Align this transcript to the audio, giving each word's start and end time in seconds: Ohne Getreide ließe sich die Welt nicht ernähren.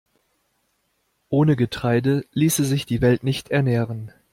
Ohne 1.29 1.55
Getreide 1.55 2.25
ließe 2.31 2.65
sich 2.65 2.87
die 2.87 3.01
Welt 3.01 3.21
nicht 3.23 3.51
ernähren. 3.51 4.11